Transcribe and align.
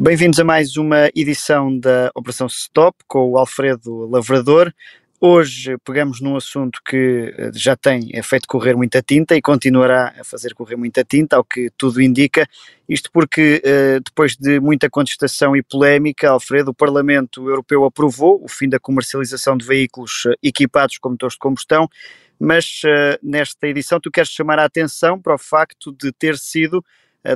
Bem-vindos 0.00 0.38
a 0.38 0.44
mais 0.44 0.76
uma 0.76 1.10
edição 1.12 1.76
da 1.76 2.08
Operação 2.14 2.46
Stop 2.46 2.98
com 3.08 3.32
o 3.32 3.36
Alfredo 3.36 4.06
Lavrador. 4.06 4.72
Hoje 5.20 5.76
pegamos 5.84 6.20
num 6.20 6.36
assunto 6.36 6.78
que 6.88 7.34
eh, 7.36 7.50
já 7.52 7.74
tem 7.74 8.08
é 8.14 8.22
feito 8.22 8.46
correr 8.46 8.76
muita 8.76 9.02
tinta 9.02 9.34
e 9.34 9.42
continuará 9.42 10.14
a 10.16 10.22
fazer 10.22 10.54
correr 10.54 10.76
muita 10.76 11.02
tinta, 11.02 11.34
ao 11.34 11.42
que 11.42 11.68
tudo 11.76 12.00
indica. 12.00 12.46
Isto 12.88 13.10
porque, 13.12 13.60
eh, 13.64 13.98
depois 13.98 14.36
de 14.36 14.60
muita 14.60 14.88
contestação 14.88 15.56
e 15.56 15.64
polémica, 15.64 16.30
Alfredo, 16.30 16.70
o 16.70 16.74
Parlamento 16.74 17.48
Europeu 17.48 17.84
aprovou 17.84 18.40
o 18.40 18.48
fim 18.48 18.68
da 18.68 18.78
comercialização 18.78 19.56
de 19.56 19.66
veículos 19.66 20.26
eh, 20.28 20.34
equipados 20.44 20.96
com 20.98 21.10
motores 21.10 21.34
de 21.34 21.40
combustão, 21.40 21.88
mas 22.38 22.82
nesta 23.20 23.66
edição 23.66 23.98
tu 23.98 24.12
queres 24.12 24.30
chamar 24.30 24.60
a 24.60 24.64
atenção 24.64 25.20
para 25.20 25.34
o 25.34 25.38
facto 25.38 25.90
de 25.90 26.12
ter 26.12 26.38
sido 26.38 26.84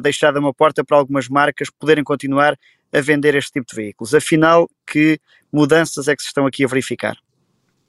deixada 0.03 0.39
uma 0.39 0.55
porta 0.55 0.85
para 0.85 0.97
algumas 0.97 1.29
marcas 1.29 1.69
poderem 1.71 2.05
continuar 2.05 2.57
a 2.93 3.01
vender 3.01 3.35
este 3.35 3.53
tipo 3.53 3.67
de 3.69 3.77
veículos. 3.77 4.15
Afinal, 4.15 4.69
que 4.87 5.19
mudanças 5.53 6.09
é 6.09 6.15
que 6.15 6.23
se 6.23 6.29
estão 6.29 6.47
aqui 6.47 6.65
a 6.65 6.69
verificar? 6.69 7.17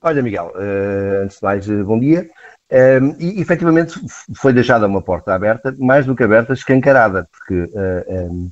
Olha, 0.01 0.21
Miguel, 0.21 0.51
uh, 0.55 1.23
antes 1.23 1.37
de 1.37 1.43
mais, 1.43 1.69
uh, 1.69 1.83
bom 1.85 1.97
dia. 1.97 2.29
Uh, 2.69 3.15
e 3.19 3.39
efetivamente 3.39 3.99
foi 4.35 4.51
deixada 4.51 4.85
uma 4.85 5.01
porta 5.01 5.33
aberta, 5.33 5.73
mais 5.79 6.05
do 6.05 6.15
que 6.15 6.23
aberta, 6.23 6.53
escancarada, 6.53 7.27
porque 7.31 7.71
um, 8.09 8.49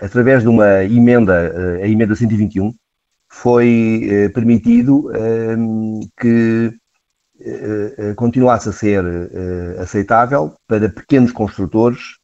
através 0.00 0.42
de 0.42 0.48
uma 0.48 0.84
emenda, 0.84 1.80
a 1.82 1.86
emenda 1.86 2.14
121, 2.14 2.72
foi 3.28 4.30
permitido 4.32 5.10
que 6.18 6.72
continuasse 8.16 8.68
a 8.68 8.72
ser 8.72 9.04
aceitável 9.78 10.54
para 10.66 10.88
pequenos 10.88 11.32
construtores 11.32 12.18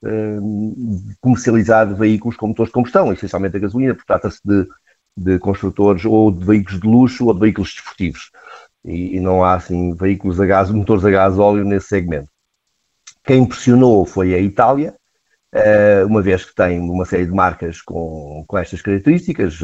comercializar 1.21 1.95
veículos 1.95 2.37
com 2.37 2.49
motores 2.49 2.71
de 2.71 2.75
combustão, 2.75 3.13
essencialmente 3.13 3.57
a 3.57 3.61
gasolina, 3.61 3.95
porque 3.95 4.07
trata-se 4.07 4.41
de, 4.45 4.67
de 5.17 5.39
construtores 5.39 6.05
ou 6.05 6.31
de 6.31 6.45
veículos 6.45 6.81
de 6.81 6.87
luxo 6.87 7.27
ou 7.27 7.35
de 7.35 7.41
veículos 7.41 7.73
desportivos 7.75 8.31
e, 8.85 9.17
e, 9.17 9.21
não 9.21 9.45
há 9.45 9.55
assim 9.55 9.95
veículos 9.95 10.41
a 10.41 10.47
gás, 10.47 10.71
motores 10.71 11.05
a 11.05 11.11
gás 11.11 11.39
óleo 11.39 11.65
nesse 11.65 11.89
segmento. 11.89 12.29
Quem 13.25 13.43
impressionou 13.43 14.05
foi 14.05 14.35
a 14.35 14.39
Itália, 14.39 14.95
uma 16.07 16.23
vez 16.23 16.45
que 16.45 16.55
tem 16.55 16.81
uma 16.81 17.05
série 17.05 17.27
de 17.27 17.33
marcas 17.33 17.81
com, 17.83 18.45
com 18.47 18.59
estas 18.59 18.81
características, 18.81 19.59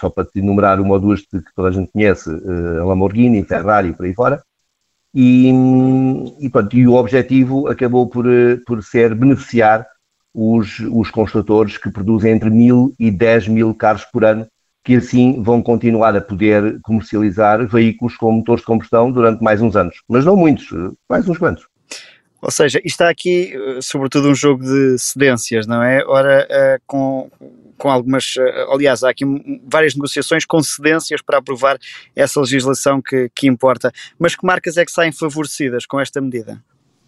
só 0.00 0.10
para 0.10 0.24
te 0.24 0.38
enumerar 0.38 0.80
uma 0.80 0.94
ou 0.94 1.00
duas 1.00 1.20
que 1.20 1.40
toda 1.54 1.68
a 1.68 1.72
gente 1.72 1.92
conhece, 1.92 2.30
a 2.30 2.84
Lamborghini, 2.84 3.44
Ferrari 3.44 3.90
e 3.90 3.92
por 3.92 4.06
aí 4.06 4.14
fora. 4.14 4.42
E, 5.14 5.52
e, 6.40 6.50
pronto, 6.50 6.76
e 6.76 6.88
o 6.88 6.94
objetivo 6.94 7.68
acabou 7.68 8.08
por, 8.08 8.26
por 8.66 8.82
ser 8.82 9.14
beneficiar 9.14 9.86
os, 10.34 10.80
os 10.90 11.10
construtores 11.10 11.78
que 11.78 11.90
produzem 11.90 12.32
entre 12.32 12.50
mil 12.50 12.92
e 12.98 13.10
dez 13.10 13.46
mil 13.46 13.72
carros 13.74 14.04
por 14.06 14.24
ano 14.24 14.46
que 14.84 14.96
assim 14.96 15.42
vão 15.42 15.62
continuar 15.62 16.14
a 16.14 16.20
poder 16.20 16.78
comercializar 16.82 17.66
veículos 17.66 18.16
com 18.16 18.32
motores 18.32 18.60
de 18.60 18.66
combustão 18.66 19.10
durante 19.10 19.42
mais 19.42 19.62
uns 19.62 19.74
anos. 19.76 19.96
Mas 20.06 20.26
não 20.26 20.36
muitos, 20.36 20.68
mais 21.08 21.26
uns 21.26 21.38
quantos. 21.38 21.66
Ou 22.42 22.50
seja, 22.50 22.78
está 22.84 23.08
aqui, 23.08 23.54
eh, 23.54 23.78
sobretudo, 23.80 24.28
um 24.28 24.34
jogo 24.34 24.62
de 24.62 24.98
cedências, 24.98 25.66
não 25.66 25.82
é? 25.82 26.04
Ora, 26.04 26.46
com, 26.86 27.30
com 27.84 27.90
algumas. 27.90 28.34
Uh, 28.36 28.72
aliás, 28.72 29.04
há 29.04 29.10
aqui 29.10 29.26
várias 29.66 29.94
negociações 29.94 30.46
com 30.46 30.62
cedências 30.62 31.20
para 31.20 31.36
aprovar 31.36 31.78
essa 32.16 32.40
legislação 32.40 33.02
que, 33.02 33.30
que 33.34 33.46
importa. 33.46 33.92
Mas 34.18 34.34
que 34.34 34.46
marcas 34.46 34.78
é 34.78 34.86
que 34.86 34.90
saem 34.90 35.12
favorecidas 35.12 35.84
com 35.84 36.00
esta 36.00 36.18
medida? 36.18 36.58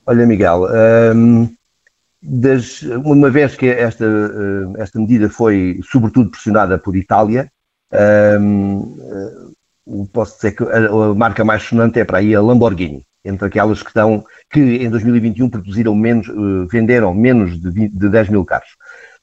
Olha, 0.05 0.27
Miguel, 0.27 0.69
um, 1.15 1.49
das, 2.23 2.83
uma 2.83 3.31
vez 3.31 3.57
que 3.57 3.67
esta, 3.69 4.05
esta 4.77 4.99
medida 5.01 5.31
foi, 5.31 5.81
sobretudo, 5.91 6.31
pressionada 6.31 6.77
por 6.77 6.95
Itália, 6.95 7.51
um, 8.39 10.07
posso 10.13 10.37
dizer 10.37 10.53
que 10.53 10.63
a, 10.63 11.15
marca 11.15 11.43
mais 11.43 11.63
sonante 11.63 11.99
é 12.01 12.05
para 12.05 12.19
aí 12.19 12.35
a 12.35 12.43
Lamborghini, 12.43 13.03
entre 13.25 13.47
aquelas 13.47 13.83
que 13.83 13.89
estão, 13.89 14.23
que 14.51 14.61
em 14.61 14.91
2021 14.91 15.49
produziram 15.49 15.95
menos, 15.95 16.29
venderam 16.71 17.15
menos 17.15 17.59
de, 17.59 17.71
20, 17.71 17.93
de 17.93 18.09
10 18.11 18.29
mil 18.29 18.45
carros. 18.45 18.77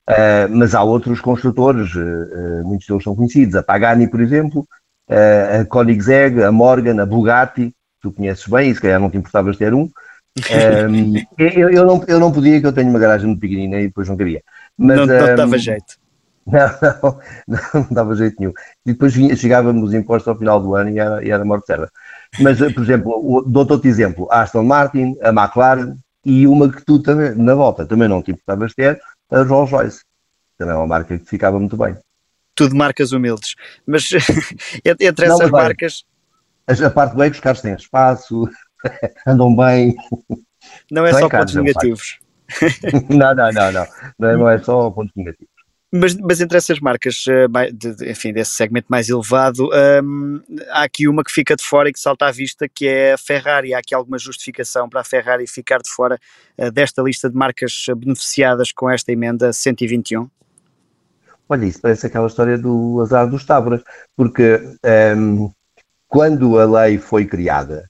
Uh, 0.09 0.49
mas 0.49 0.75
há 0.75 0.83
outros 0.83 1.21
construtores, 1.21 1.95
uh, 1.95 2.63
muitos 2.65 2.87
deles 2.87 3.03
são 3.03 3.15
conhecidos, 3.15 3.55
a 3.55 3.63
Pagani, 3.63 4.07
por 4.07 4.19
exemplo, 4.19 4.67
a 5.09 5.65
Koenigsegg, 5.65 6.43
a 6.43 6.51
Morgan, 6.51 7.01
a 7.01 7.05
Bugatti, 7.05 7.73
tu 8.01 8.11
conheces 8.11 8.47
bem, 8.47 8.69
e 8.69 8.75
se 8.75 8.81
calhar 8.81 8.99
não 8.99 9.09
te 9.09 9.17
importavas 9.17 9.57
ter 9.57 9.73
um. 9.73 9.89
um 10.89 11.13
eu, 11.37 11.69
eu, 11.69 11.85
não, 11.85 12.03
eu 12.07 12.19
não 12.19 12.31
podia, 12.31 12.59
que 12.59 12.67
eu 12.67 12.73
tenho 12.73 12.89
uma 12.89 12.99
garagem 12.99 13.27
muito 13.27 13.39
pequenina 13.39 13.79
e 13.79 13.87
depois 13.87 14.09
não 14.09 14.17
queria. 14.17 14.41
Mas, 14.77 14.97
não, 14.97 15.05
não 15.05 15.35
dava 15.35 15.57
jeito. 15.57 16.01
Não, 16.45 16.59
não, 17.47 17.59
não, 17.73 17.87
dava 17.89 18.15
jeito 18.15 18.35
nenhum. 18.37 18.51
E 18.85 18.91
depois 18.91 19.13
vinha, 19.13 19.33
chegávamos 19.33 19.81
os 19.81 19.93
impostos 19.93 20.27
ao 20.27 20.37
final 20.37 20.59
do 20.59 20.75
ano 20.75 20.89
e 20.89 20.99
era, 20.99 21.25
e 21.25 21.31
era 21.31 21.45
morte 21.45 21.67
certa. 21.67 21.89
Mas, 22.37 22.59
por 22.59 22.83
exemplo, 22.83 23.45
dou-te 23.47 23.71
outro 23.71 23.87
exemplo: 23.87 24.27
a 24.29 24.41
Aston 24.41 24.63
Martin, 24.63 25.15
a 25.21 25.29
McLaren 25.29 25.95
e 26.25 26.45
uma 26.45 26.69
que 26.69 26.83
tu 26.83 26.99
também, 26.99 27.33
na 27.35 27.55
volta, 27.55 27.85
também 27.85 28.09
não 28.09 28.21
te 28.21 28.31
importavas 28.31 28.73
ter, 28.73 28.99
a 29.33 29.43
Rolls 29.43 29.71
Royce. 29.71 30.01
Também 30.57 30.73
é 30.73 30.77
uma 30.77 30.87
marca 30.87 31.17
que 31.17 31.25
ficava 31.25 31.59
muito 31.59 31.75
bem. 31.75 31.97
Tudo 32.55 32.75
marcas 32.75 33.11
humildes. 33.11 33.55
Mas 33.85 34.09
entre 34.85 35.25
essas 35.25 35.39
não, 35.39 35.49
marcas. 35.49 36.05
A, 36.67 36.87
a 36.87 36.89
parte 36.89 37.15
bem 37.15 37.29
que 37.29 37.37
os 37.37 37.41
carros 37.41 37.61
têm 37.61 37.73
espaço, 37.73 38.47
andam 39.27 39.55
bem. 39.55 39.95
Não 40.91 41.05
é 41.05 41.13
só 41.13 41.27
pontos 41.27 41.55
negativos. 41.55 42.19
não, 43.09 43.33
não, 43.33 43.51
não, 43.51 43.71
não. 43.71 43.83
É, 44.29 44.37
não 44.37 44.49
é 44.49 44.59
só 44.59 44.89
pontos 44.91 45.13
negativos. 45.15 45.52
Mas, 45.95 46.15
mas 46.15 46.41
entre 46.41 46.57
essas 46.57 46.79
marcas, 46.79 47.23
eh, 47.27 47.45
enfim, 48.09 48.33
desse 48.33 48.55
segmento 48.55 48.87
mais 48.89 49.09
elevado, 49.09 49.69
um, 50.03 50.41
há 50.71 50.81
aqui 50.81 51.07
uma 51.07 51.23
que 51.23 51.31
fica 51.31 51.55
de 51.55 51.63
fora 51.63 51.87
e 51.87 51.93
que 51.93 51.99
salta 51.99 52.25
à 52.25 52.31
vista, 52.31 52.67
que 52.67 52.87
é 52.87 53.13
a 53.13 53.17
Ferrari. 53.17 53.75
Há 53.75 53.77
aqui 53.77 53.93
alguma 53.93 54.17
justificação 54.17 54.89
para 54.89 55.01
a 55.01 55.03
Ferrari 55.03 55.45
ficar 55.45 55.83
de 55.83 55.91
fora 55.91 56.19
uh, 56.57 56.71
desta 56.71 57.03
lista 57.03 57.29
de 57.29 57.35
marcas 57.35 57.85
beneficiadas 57.95 58.71
com 58.71 58.89
esta 58.89 59.11
emenda 59.11 59.53
121? 59.53 60.27
Olha, 61.47 61.65
isso 61.67 61.79
parece 61.79 62.07
aquela 62.07 62.25
história 62.25 62.57
do 62.57 62.99
azar 62.99 63.29
dos 63.29 63.45
táburas, 63.45 63.83
porque 64.15 64.59
um, 65.15 65.51
quando 66.07 66.57
a 66.57 66.65
lei 66.65 66.97
foi 66.97 67.27
criada, 67.27 67.87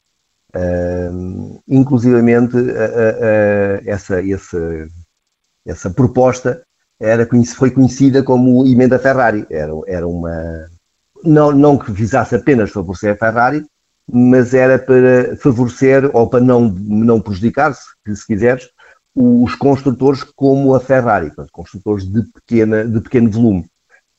um, 0.53 1.57
inclusivamente 1.65 2.57
essa, 3.85 4.21
essa, 4.21 4.87
essa 5.65 5.89
proposta 5.89 6.61
era, 7.03 7.27
foi 7.55 7.69
conhecida 7.69 8.23
como 8.23 8.65
emenda 8.65 8.97
Ferrari. 8.97 9.45
Era, 9.49 9.71
era 9.87 10.07
uma. 10.07 10.67
Não, 11.23 11.51
não 11.51 11.77
que 11.77 11.91
visasse 11.91 12.35
apenas 12.35 12.71
favorecer 12.71 13.13
a 13.13 13.17
Ferrari, 13.17 13.65
mas 14.09 14.53
era 14.53 14.79
para 14.79 15.35
favorecer 15.37 16.09
ou 16.13 16.29
para 16.29 16.39
não, 16.39 16.69
não 16.69 17.21
prejudicar, 17.21 17.73
se, 17.73 18.15
se 18.15 18.25
quiseres, 18.25 18.69
os 19.15 19.53
construtores 19.55 20.23
como 20.23 20.73
a 20.75 20.79
Ferrari, 20.79 21.31
construtores 21.51 22.05
de, 22.05 22.23
pequena, 22.23 22.85
de 22.85 22.99
pequeno 23.01 23.29
volume. 23.29 23.65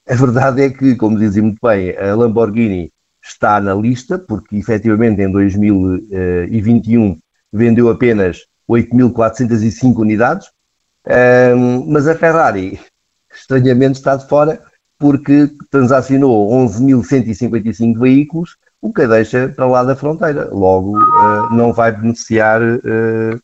A 0.09 0.15
verdade 0.15 0.63
é 0.63 0.71
que, 0.71 0.95
como 0.97 1.19
dizia 1.19 1.43
muito 1.43 1.59
bem, 1.63 1.97
a 1.97 2.15
Lamborghini 2.15 2.91
está 3.23 3.61
na 3.61 3.75
lista, 3.75 4.19
porque 4.19 4.57
efetivamente 4.57 5.23
em 5.23 5.33
2021 5.33 7.19
vendeu 7.51 7.89
apenas 7.89 8.43
8.405 8.69 9.99
unidades, 9.99 10.49
um, 11.07 11.87
mas 11.87 12.09
a 12.09 12.15
Ferrari, 12.15 12.81
estranhamente, 13.33 13.99
está 13.99 14.17
de 14.17 14.29
fora 14.29 14.63
porque 14.99 15.51
transacionou 15.71 16.51
11.155 16.67 17.99
veículos, 17.99 18.57
o 18.81 18.93
que 18.93 19.03
a 19.03 19.07
deixa 19.07 19.49
para 19.49 19.67
lá 19.67 19.83
da 19.85 19.97
fronteira. 19.97 20.49
Logo, 20.51 20.99
uh, 20.99 21.55
não 21.55 21.73
vai 21.73 21.93
beneficiar 21.93 22.63
uh, 22.63 23.41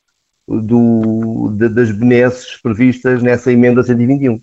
do, 0.48 1.54
de, 1.56 1.68
das 1.68 1.90
benesses 1.90 2.56
previstas 2.60 3.22
nessa 3.22 3.52
emenda 3.52 3.82
121. 3.82 4.40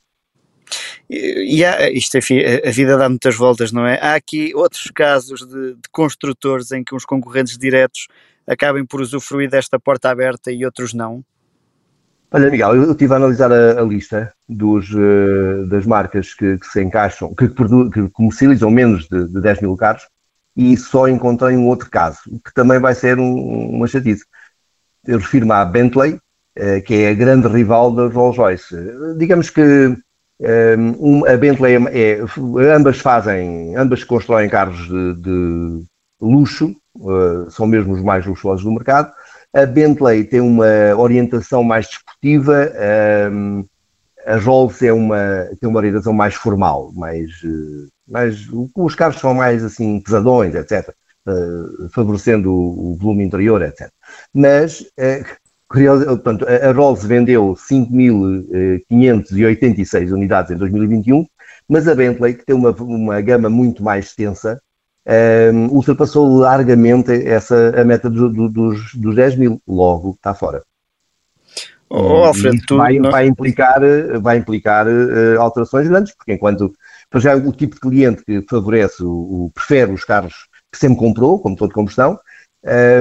E 1.10 1.64
há, 1.64 1.90
isto, 1.90 2.18
enfim, 2.18 2.42
a 2.44 2.70
vida 2.70 2.98
dá 2.98 3.08
muitas 3.08 3.36
voltas, 3.36 3.72
não 3.72 3.86
é? 3.86 3.98
Há 4.02 4.16
aqui 4.16 4.54
outros 4.54 4.92
casos 4.94 5.40
de, 5.48 5.76
de 5.76 5.90
construtores 5.90 6.72
em 6.72 6.84
que 6.84 6.94
os 6.94 7.06
concorrentes 7.06 7.58
diretos 7.58 8.08
acabem 8.46 8.86
por 8.86 9.00
usufruir 9.00 9.50
desta 9.50 9.80
porta 9.80 10.10
aberta 10.10 10.52
e 10.52 10.66
outros 10.66 10.94
não? 10.94 11.24
Olha, 12.30 12.50
Miguel, 12.50 12.76
eu 12.76 12.92
estive 12.92 13.14
a 13.14 13.16
analisar 13.16 13.52
a, 13.52 13.80
a 13.80 13.84
lista 13.84 14.34
dos, 14.48 14.90
uh, 14.94 15.66
das 15.68 15.86
marcas 15.86 16.34
que, 16.34 16.58
que, 16.58 16.68
se 16.68 16.84
encaixam, 16.84 17.34
que, 17.34 17.48
que 17.48 18.10
comercializam 18.10 18.70
menos 18.70 19.08
de, 19.08 19.28
de 19.28 19.42
10 19.42 19.62
mil 19.62 19.78
carros 19.78 20.08
e 20.56 20.76
só 20.76 21.08
encontrei 21.08 21.56
um 21.56 21.68
outro 21.68 21.90
caso, 21.90 22.20
que 22.44 22.54
também 22.54 22.80
vai 22.80 22.94
ser 22.94 23.18
um, 23.18 23.70
uma 23.70 23.88
chatice. 23.88 24.26
Eu 25.06 25.20
refiro-me 25.20 25.54
à 25.54 25.64
Bentley, 25.64 26.16
uh, 26.16 26.82
que 26.86 26.96
é 26.96 27.10
a 27.10 27.14
grande 27.14 27.48
rival 27.48 27.92
da 27.92 28.08
Rolls-Royce. 28.08 28.76
Digamos 29.18 29.50
que 29.50 29.96
eh, 30.40 30.76
um, 30.78 31.26
a 31.26 31.36
Bentley 31.36 31.76
é, 31.88 32.20
é, 32.20 32.74
ambas 32.76 33.00
fazem, 33.00 33.76
ambas 33.76 34.04
constroem 34.04 34.50
carros 34.50 34.88
de, 34.88 35.14
de 35.16 35.84
luxo, 36.22 36.76
uh, 36.96 37.50
são 37.50 37.66
mesmo 37.66 37.94
os 37.94 38.02
mais 38.04 38.26
luxuosos 38.26 38.64
do 38.64 38.72
mercado, 38.72 39.12
a 39.54 39.66
Bentley 39.66 40.24
tem 40.26 40.40
uma 40.40 40.96
orientação 40.96 41.64
mais 41.64 41.88
desportiva, 41.88 42.72
um, 43.32 43.66
a 44.26 44.38
Rolls 44.38 44.86
é 44.86 44.92
uma, 44.92 45.48
tem 45.60 45.70
uma 45.70 45.80
orientação 45.80 46.14
mais 46.14 46.36
formal, 46.36 46.92
mais, 46.94 47.32
mais, 48.08 48.48
os 48.76 48.96
carros 48.96 49.20
são 49.20 49.34
mais 49.34 49.64
assim 49.64 50.02
pesadões, 50.02 50.54
etc., 50.54 50.94
favorecendo 51.92 52.54
o, 52.54 52.96
volume 52.96 53.26
interior, 53.26 53.62
etc. 53.62 53.90
Mas, 54.34 54.86
curioso, 55.68 56.06
portanto, 56.06 56.46
a 56.48 56.72
Rolls 56.72 57.06
vendeu 57.06 57.54
5.586 57.54 60.14
unidades 60.14 60.52
em 60.52 60.58
2021, 60.58 61.26
mas 61.68 61.86
a 61.88 61.96
Bentley, 61.96 62.36
que 62.36 62.46
tem 62.46 62.56
uma, 62.56 62.72
uma 62.72 63.20
gama 63.22 63.50
muito 63.50 63.84
mais 63.84 64.06
extensa, 64.06 64.62
um, 65.08 65.68
ultrapassou 65.68 66.40
largamente 66.40 67.12
essa, 67.12 67.80
a 67.80 67.84
meta 67.84 68.10
do, 68.10 68.30
do, 68.30 68.50
dos, 68.50 68.94
dos 68.94 69.16
10 69.16 69.38
mil, 69.38 69.62
logo 69.68 70.12
está 70.12 70.34
fora. 70.34 70.62
Oh, 71.90 72.26
Alfredo, 72.26 72.58
tu 72.68 72.76
vai, 72.76 73.00
não... 73.00 73.10
vai, 73.10 73.28
implicar, 73.28 73.80
vai 74.22 74.38
implicar 74.38 74.86
uh, 74.88 75.40
alterações 75.40 75.88
grandes, 75.88 76.14
porque 76.14 76.34
enquanto 76.34 76.74
para 77.10 77.22
já 77.22 77.36
o 77.36 77.52
tipo 77.54 77.76
de 77.76 77.80
cliente 77.80 78.26
que 78.26 78.44
favorece, 78.50 79.02
o, 79.04 79.10
o, 79.46 79.52
prefere 79.54 79.94
os 79.94 80.04
carros 80.04 80.48
que 80.70 80.78
sempre 80.78 80.98
comprou, 80.98 81.40
como 81.40 81.56
todo 81.56 81.74
combustão, 81.74 82.20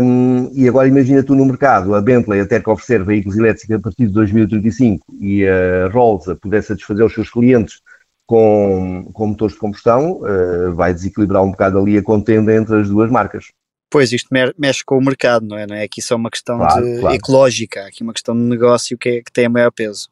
um, 0.02 0.50
e 0.54 0.68
agora 0.68 0.86
imagina 0.86 1.24
tu 1.24 1.34
no 1.34 1.44
mercado 1.44 1.96
a 1.96 2.00
Bentley 2.00 2.40
a 2.40 2.46
ter 2.46 2.62
que 2.62 2.70
oferecer 2.70 3.02
veículos 3.02 3.36
elétricos 3.36 3.74
a 3.74 3.80
partir 3.80 4.06
de 4.06 4.12
2035 4.12 5.04
e 5.18 5.44
a 5.44 5.88
Rolls 5.88 6.30
a 6.30 6.36
poder 6.36 6.62
satisfazer 6.62 7.04
os 7.04 7.12
seus 7.12 7.30
clientes 7.30 7.80
com, 8.26 9.08
com 9.12 9.26
motores 9.28 9.54
de 9.54 9.60
combustão, 9.60 10.20
uh, 10.20 10.74
vai 10.74 10.92
desequilibrar 10.92 11.42
um 11.42 11.50
bocado 11.52 11.78
ali 11.78 11.96
a 11.96 12.02
contenda 12.02 12.54
entre 12.54 12.80
as 12.80 12.88
duas 12.88 13.10
marcas. 13.10 13.46
Pois, 13.88 14.12
isto 14.12 14.28
mexe 14.58 14.84
com 14.84 14.98
o 14.98 15.00
mercado, 15.00 15.46
não 15.46 15.56
é? 15.56 15.66
Não 15.66 15.76
é? 15.76 15.84
Aqui 15.84 16.02
só 16.02 16.16
uma 16.16 16.30
questão 16.30 16.58
claro, 16.58 16.84
de, 16.84 17.00
claro. 17.00 17.16
ecológica, 17.16 17.86
aqui 17.86 18.02
uma 18.02 18.12
questão 18.12 18.34
de 18.34 18.42
negócio 18.42 18.98
que, 18.98 19.08
é, 19.08 19.22
que 19.22 19.32
tem 19.32 19.46
a 19.46 19.50
maior 19.50 19.70
peso. 19.70 20.10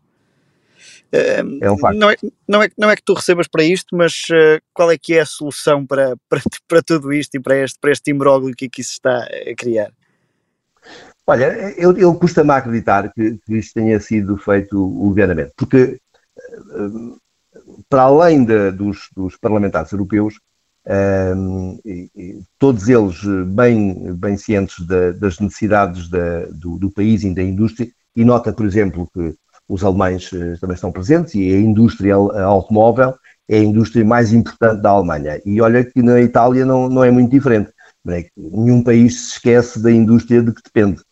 Uh, 1.13 1.59
é 1.61 1.71
um 1.71 1.77
facto. 1.77 1.99
Não 1.99 2.11
é, 2.11 2.17
não, 2.47 2.63
é, 2.63 2.69
não 2.79 2.91
é 2.91 2.97
que 2.97 3.03
tu 3.03 3.15
recebas 3.15 3.49
para 3.49 3.65
isto, 3.65 3.97
mas 3.97 4.13
uh, 4.31 4.63
qual 4.73 4.91
é 4.91 4.99
que 4.99 5.15
é 5.15 5.21
a 5.21 5.27
solução 5.27 5.85
para, 5.85 6.17
para, 6.31 6.41
para 6.69 6.83
tudo 6.83 7.13
isto 7.13 7.35
e 7.35 7.41
para 7.41 7.57
este, 7.59 7.79
para 7.81 7.91
este 7.91 8.11
imbróglio 8.11 8.55
que 8.55 8.67
aqui 8.67 8.83
se 8.83 8.93
está 8.93 9.25
a 9.25 9.55
criar? 9.57 9.93
Olha, 11.27 11.75
eu, 11.77 11.97
eu 11.97 12.15
custa-me 12.15 12.51
acreditar 12.51 13.13
que, 13.13 13.39
que 13.45 13.57
isto 13.57 13.75
tenha 13.75 13.99
sido 13.99 14.37
feito 14.37 15.09
levianamente, 15.09 15.53
porque 15.57 15.99
uh, 16.77 17.19
para 17.89 18.03
além 18.03 18.45
de, 18.45 18.71
dos, 18.71 19.09
dos, 19.15 19.37
parlamentares 19.37 19.93
europeus, 19.93 20.35
um, 20.87 21.79
ehm, 21.85 22.09
e, 22.15 22.43
todos 22.59 22.89
eles 22.89 23.23
bem, 23.47 24.13
bem 24.15 24.37
cientes 24.37 24.85
de, 24.87 25.13
das 25.13 25.39
necessidades 25.41 26.09
da, 26.09 26.47
do, 26.47 26.79
do, 26.79 26.91
país 26.91 27.25
e 27.25 27.35
da 27.35 27.43
indústria, 27.43 27.89
e 28.15 28.25
nota, 28.25 28.53
por 28.53 28.67
exemplo, 28.67 29.09
que 29.13 29.35
os 29.69 29.83
alemães 29.83 30.31
eh, 30.33 30.57
também 30.61 30.75
estão 30.75 30.93
presentes 30.93 31.35
e 31.35 31.53
a 31.53 31.59
indústria 31.59 32.15
automóvel 32.15 33.15
é 33.49 33.59
a 33.59 33.63
indústria 33.63 34.05
mais 34.05 34.33
importante 34.33 34.81
da 34.83 34.91
Alemanha. 34.91 35.41
E 35.45 35.61
olha 35.61 35.85
que 35.85 36.03
na 36.03 36.21
Itália 36.21 36.65
não, 36.65 36.89
não 36.89 37.05
é 37.05 37.11
muito 37.11 37.31
diferente. 37.31 37.71
Nenhum 38.37 38.83
país 38.83 39.21
se 39.21 39.33
esquece 39.33 39.83
da 39.83 39.91
indústria 39.91 40.43
de 40.43 40.53
que 40.53 40.63
depende. 40.63 41.03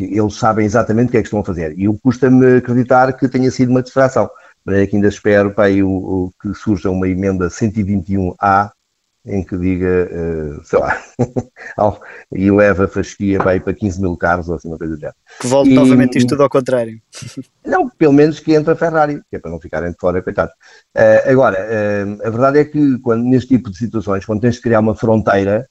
Eles 0.00 0.34
sabem 0.34 0.64
exatamente 0.64 1.08
o 1.08 1.10
que 1.10 1.16
é 1.18 1.20
que 1.20 1.26
estão 1.26 1.40
a 1.40 1.44
fazer. 1.44 1.78
E 1.78 1.86
custa-me 1.98 2.58
acreditar 2.58 3.12
que 3.12 3.28
tenha 3.28 3.50
sido 3.50 3.70
uma 3.70 3.82
distração 3.82 4.28
maneira 4.68 4.86
que 4.86 4.96
ainda 4.96 5.08
espero 5.08 5.52
para 5.52 5.64
aí 5.64 5.82
o, 5.82 5.90
o, 5.90 6.32
que 6.40 6.54
surja 6.54 6.90
uma 6.90 7.08
emenda 7.08 7.48
121A 7.48 8.70
em 9.26 9.44
que 9.44 9.56
diga, 9.58 10.08
uh, 10.10 10.64
sei 10.64 10.78
lá, 10.78 10.98
e 12.32 12.50
leva 12.50 12.84
a 12.84 12.88
fasquia 12.88 13.38
para, 13.38 13.60
para 13.60 13.74
15 13.74 14.00
mil 14.00 14.16
carros 14.16 14.48
ou 14.48 14.54
assim, 14.54 14.68
uma 14.68 14.78
coisa 14.78 14.94
do 14.94 15.00
género. 15.00 15.16
Que 15.40 15.46
volte 15.46 15.70
e, 15.70 15.74
novamente 15.74 16.18
isto 16.18 16.28
tudo 16.28 16.42
ao 16.42 16.48
contrário. 16.48 16.98
Não, 17.64 17.88
pelo 17.90 18.12
menos 18.12 18.40
que 18.40 18.54
entre 18.54 18.72
a 18.72 18.76
Ferrari, 18.76 19.20
que 19.28 19.36
é 19.36 19.38
para 19.38 19.50
não 19.50 19.60
ficarem 19.60 19.90
de 19.90 19.96
fora, 20.00 20.22
coitados. 20.22 20.54
Uh, 20.96 21.30
agora, 21.30 21.58
uh, 21.58 22.26
a 22.26 22.30
verdade 22.30 22.58
é 22.60 22.64
que 22.64 22.98
quando, 23.00 23.24
neste 23.24 23.48
tipo 23.48 23.70
de 23.70 23.76
situações, 23.76 24.24
quando 24.24 24.40
tens 24.40 24.54
de 24.54 24.62
criar 24.62 24.80
uma 24.80 24.94
fronteira, 24.94 25.68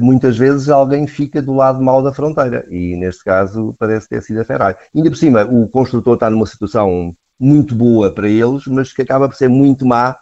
muitas 0.00 0.38
vezes 0.38 0.70
alguém 0.70 1.06
fica 1.06 1.42
do 1.42 1.52
lado 1.52 1.82
mau 1.82 2.02
da 2.02 2.10
fronteira, 2.10 2.64
e 2.70 2.96
neste 2.96 3.22
caso 3.22 3.74
parece 3.78 4.08
ter 4.08 4.22
sido 4.22 4.40
a 4.40 4.44
Ferrari. 4.44 4.78
Ainda 4.94 5.10
por 5.10 5.16
cima, 5.16 5.44
o 5.44 5.68
construtor 5.68 6.14
está 6.14 6.30
numa 6.30 6.46
situação 6.46 7.14
muito 7.38 7.74
boa 7.74 8.12
para 8.12 8.28
eles, 8.28 8.66
mas 8.66 8.92
que 8.92 9.02
acaba 9.02 9.28
por 9.28 9.36
ser 9.36 9.48
muito 9.48 9.84
má 9.84 10.16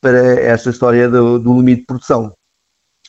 para 0.00 0.40
esta 0.40 0.70
história 0.70 1.08
do, 1.08 1.38
do 1.38 1.54
limite 1.54 1.82
de 1.82 1.86
produção. 1.86 2.32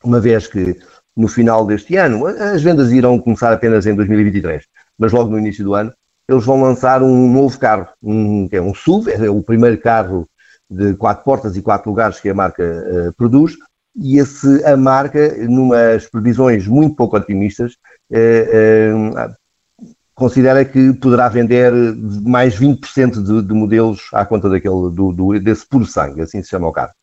Uma 0.04 0.20
vez 0.20 0.48
que 0.48 0.80
no 1.16 1.28
final 1.28 1.66
deste 1.66 1.96
ano, 1.96 2.26
as 2.26 2.62
vendas 2.62 2.92
irão 2.92 3.20
começar 3.20 3.54
apenas 3.54 3.86
em 3.86 3.96
2023, 3.96 4.64
mas 4.98 5.12
logo 5.12 5.30
no 5.30 5.40
início 5.40 5.64
do 5.64 5.74
ano, 5.74 5.94
eles 6.28 6.46
vão 6.46 6.62
lançar 6.62 7.04
um 7.04 7.32
novo 7.32 7.58
carro, 7.60 7.88
um, 8.02 8.48
que 8.48 8.56
é 8.56 8.62
um 8.62 8.74
SUV, 8.74 9.12
é 9.12 9.30
o 9.30 9.42
primeiro 9.42 9.78
carro 9.80 10.28
de 10.70 10.96
quatro 10.96 11.24
portas 11.24 11.56
e 11.56 11.62
quatro 11.62 11.90
lugares 11.90 12.20
que 12.20 12.30
a 12.30 12.34
marca 12.34 12.64
uh, 12.64 13.14
produz, 13.14 13.54
e 13.96 14.18
esse, 14.18 14.64
a 14.66 14.76
marca, 14.76 15.36
numas 15.48 16.08
previsões 16.08 16.68
muito 16.68 16.96
pouco 16.96 17.16
otimistas, 17.16 17.74
uh, 18.12 19.28
uh, 19.28 19.36
considera 20.15 20.63
que 20.63 20.94
poderá 20.94 21.27
vender 21.27 21.71
mais 22.24 22.60
20% 22.60 23.24
de, 23.24 23.42
de 23.42 23.54
modelos 23.54 24.10
à 24.13 24.25
conta 24.25 24.50
daquele, 24.50 24.92
do, 24.92 25.12
do, 25.12 25.39
desse 25.39 25.68
puro 25.68 25.86
sangue, 25.86 26.21
assim 26.21 26.42
se 26.44 26.50
chama 26.50 26.68
o 26.68 26.71
carro. 26.71 26.94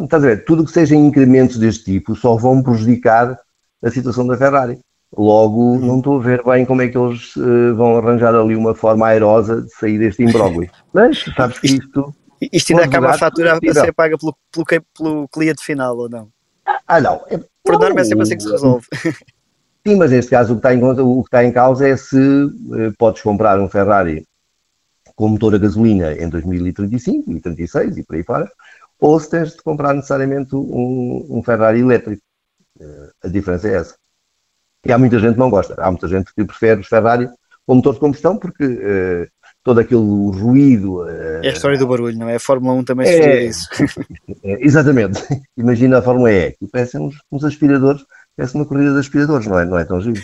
Estás 0.00 0.24
a 0.24 0.28
ver, 0.28 0.44
tudo 0.44 0.64
que 0.64 0.70
sejam 0.70 0.98
incrementos 0.98 1.58
deste 1.58 1.84
tipo 1.84 2.14
só 2.14 2.36
vão 2.36 2.62
prejudicar 2.62 3.38
a 3.82 3.90
situação 3.90 4.26
da 4.26 4.36
Ferrari. 4.36 4.78
Logo, 5.16 5.76
não 5.80 5.98
estou 5.98 6.20
a 6.20 6.22
ver 6.22 6.44
bem 6.44 6.64
como 6.64 6.82
é 6.82 6.88
que 6.88 6.96
eles 6.96 7.34
uh, 7.34 7.74
vão 7.74 7.96
arranjar 7.96 8.32
ali 8.32 8.54
uma 8.54 8.76
forma 8.76 9.08
airosa 9.08 9.62
de 9.62 9.74
sair 9.74 9.98
deste 9.98 10.22
imbróglio. 10.22 10.70
Mas 10.94 11.24
sabes 11.36 11.58
que 11.58 11.66
isto. 11.66 12.14
Isto 12.52 12.72
ainda 12.72 12.84
acaba 12.84 13.10
a 13.10 13.18
fatura 13.18 13.58
a 13.58 13.74
ser 13.74 13.92
paga 13.92 14.16
pelo, 14.16 14.34
pelo, 14.50 14.84
pelo 14.96 15.28
cliente 15.28 15.62
final 15.62 15.96
ou 15.96 16.08
não? 16.08 16.28
Ah, 16.86 17.00
não. 17.00 17.20
É, 17.28 17.38
Por 17.62 17.78
norma 17.78 18.00
é 18.00 18.04
sempre 18.04 18.22
assim 18.22 18.36
que 18.36 18.42
se 18.44 18.50
resolve. 18.50 18.86
Sim, 19.86 19.96
mas 19.96 20.10
neste 20.10 20.30
caso 20.30 20.52
o 20.52 20.60
que 20.60 20.66
está 20.66 20.74
em, 20.74 20.82
o 20.82 21.22
que 21.22 21.28
está 21.28 21.44
em 21.44 21.52
causa 21.52 21.88
é 21.88 21.96
se 21.96 22.16
uh, 22.18 22.92
podes 22.98 23.22
comprar 23.22 23.58
um 23.58 23.68
Ferrari 23.68 24.26
com 25.16 25.28
motor 25.28 25.54
a 25.54 25.58
gasolina 25.58 26.12
em 26.12 26.28
2035 26.28 27.30
e 27.32 27.40
36 27.40 27.98
e 27.98 28.02
por 28.02 28.16
aí 28.16 28.22
fora, 28.22 28.50
ou 28.98 29.18
se 29.18 29.30
tens 29.30 29.52
de 29.52 29.62
comprar 29.62 29.94
necessariamente 29.94 30.54
um, 30.54 31.26
um 31.28 31.42
Ferrari 31.42 31.80
elétrico. 31.80 32.22
Uh, 32.78 33.10
a 33.24 33.28
diferença 33.28 33.68
é 33.68 33.74
essa. 33.74 33.94
E 34.84 34.92
há 34.92 34.98
muita 34.98 35.18
gente 35.18 35.34
que 35.34 35.38
não 35.38 35.50
gosta. 35.50 35.74
Há 35.78 35.90
muita 35.90 36.08
gente 36.08 36.32
que 36.34 36.44
prefere 36.44 36.80
os 36.80 36.86
Ferrari 36.86 37.28
com 37.66 37.74
motor 37.74 37.94
de 37.94 38.00
combustão 38.00 38.36
porque 38.36 38.64
uh, 38.64 39.28
todo 39.62 39.80
aquele 39.80 40.00
ruído. 40.00 41.08
é 41.08 41.48
a 41.48 41.52
história 41.52 41.78
do 41.78 41.86
barulho, 41.86 42.18
não 42.18 42.28
é? 42.28 42.36
A 42.36 42.40
Fórmula 42.40 42.74
1 42.74 42.84
também 42.84 43.08
é, 43.08 43.44
isso. 43.44 43.68
É, 44.42 44.64
exatamente. 44.64 45.22
Imagina 45.56 45.98
a 45.98 46.02
Fórmula 46.02 46.32
E, 46.32 46.52
que 46.52 46.66
parecem 46.66 47.00
uns, 47.00 47.16
uns 47.30 47.44
aspiradores 47.44 48.02
parece 48.40 48.54
uma 48.54 48.64
corrida 48.64 48.94
de 48.94 49.00
aspiradores, 49.00 49.46
não 49.46 49.58
é, 49.58 49.66
não 49.66 49.78
é 49.78 49.84
tão 49.84 50.00
giro. 50.00 50.18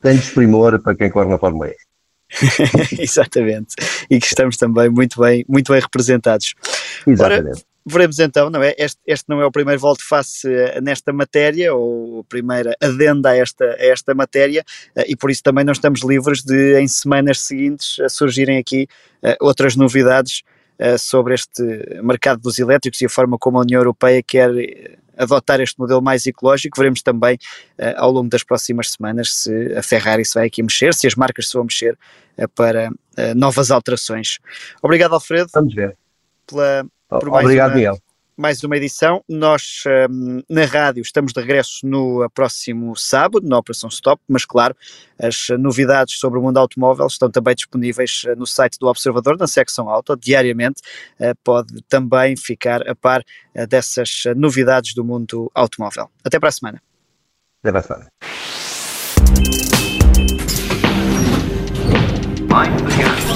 Tem 0.00 0.16
desprimor 0.16 0.80
para 0.80 0.96
quem 0.96 1.10
corre 1.10 1.28
na 1.28 1.38
Fórmula 1.38 1.68
E. 1.68 1.76
Exatamente, 2.98 3.74
e 4.08 4.18
que 4.18 4.26
estamos 4.26 4.56
também 4.56 4.88
muito 4.88 5.20
bem, 5.20 5.44
muito 5.46 5.70
bem 5.70 5.80
representados. 5.80 6.54
Exatamente. 7.06 7.58
Ora, 7.58 7.62
veremos 7.84 8.18
então, 8.18 8.48
não 8.48 8.62
é? 8.62 8.74
Este, 8.78 8.98
este 9.06 9.28
não 9.28 9.42
é 9.42 9.44
o 9.44 9.52
primeiro 9.52 9.78
volte 9.78 10.02
face 10.02 10.50
eh, 10.50 10.80
nesta 10.80 11.12
matéria, 11.12 11.74
ou 11.74 12.20
a 12.20 12.24
primeira 12.24 12.74
adenda 12.80 13.28
a 13.28 13.36
esta, 13.36 13.66
a 13.66 13.84
esta 13.84 14.14
matéria, 14.14 14.64
eh, 14.96 15.04
e 15.08 15.14
por 15.14 15.30
isso 15.30 15.42
também 15.42 15.62
não 15.62 15.72
estamos 15.72 16.02
livres 16.02 16.42
de, 16.42 16.80
em 16.80 16.88
semanas 16.88 17.42
seguintes, 17.42 17.98
surgirem 18.08 18.56
aqui 18.56 18.88
eh, 19.22 19.36
outras 19.38 19.76
novidades 19.76 20.42
sobre 20.98 21.34
este 21.34 21.62
mercado 22.02 22.40
dos 22.40 22.58
elétricos 22.58 23.00
e 23.02 23.06
a 23.06 23.08
forma 23.08 23.38
como 23.38 23.58
a 23.58 23.60
União 23.60 23.78
Europeia 23.78 24.20
quer 24.20 24.50
adotar 25.22 25.60
este 25.60 25.78
modelo 25.78 26.02
mais 26.02 26.26
ecológico. 26.26 26.76
Veremos 26.78 27.02
também 27.02 27.36
uh, 27.78 27.94
ao 27.96 28.10
longo 28.10 28.28
das 28.28 28.42
próximas 28.42 28.90
semanas 28.92 29.34
se 29.34 29.74
a 29.74 29.82
Ferrari 29.82 30.24
se 30.24 30.34
vai 30.34 30.46
aqui 30.46 30.62
mexer, 30.62 30.94
se 30.94 31.06
as 31.06 31.14
marcas 31.14 31.48
se 31.48 31.54
vão 31.54 31.64
mexer 31.64 31.98
uh, 32.38 32.48
para 32.48 32.90
uh, 32.90 33.34
novas 33.34 33.70
alterações. 33.70 34.38
Obrigado, 34.82 35.14
Alfredo. 35.14 35.50
Vamos 35.52 35.74
ver. 35.74 35.96
Pela, 36.46 36.84
por 37.08 37.30
mais 37.30 37.44
Obrigado, 37.44 37.70
uma, 37.70 37.76
Miguel 37.76 37.98
mais 38.36 38.62
uma 38.64 38.76
edição. 38.76 39.22
Nós 39.28 39.84
um, 40.10 40.42
na 40.48 40.64
rádio 40.64 41.02
estamos 41.02 41.32
de 41.32 41.40
regresso 41.40 41.86
no 41.86 42.28
próximo 42.30 42.96
sábado, 42.96 43.46
na 43.46 43.58
Operação 43.58 43.88
Stop, 43.88 44.22
mas 44.28 44.44
claro, 44.44 44.76
as 45.18 45.48
novidades 45.58 46.18
sobre 46.18 46.38
o 46.38 46.42
mundo 46.42 46.58
automóvel 46.58 47.06
estão 47.06 47.30
também 47.30 47.54
disponíveis 47.54 48.22
eh, 48.26 48.34
no 48.34 48.46
site 48.46 48.78
do 48.78 48.86
Observador, 48.86 49.36
na 49.38 49.46
secção 49.46 49.88
auto, 49.88 50.16
diariamente. 50.16 50.82
Uh, 51.20 51.36
pode 51.44 51.82
também 51.88 52.36
ficar 52.36 52.88
a 52.88 52.94
par 52.94 53.20
uh, 53.20 53.66
dessas 53.66 54.24
novidades 54.36 54.94
do 54.94 55.04
mundo 55.04 55.50
automóvel. 55.54 56.10
Até 56.24 56.38
para 56.38 56.48
a 56.48 56.52
semana. 56.52 56.82
Até 57.62 57.70
para 57.70 57.80
a 57.80 57.82
semana. 57.82 58.08
Mind 62.52 63.31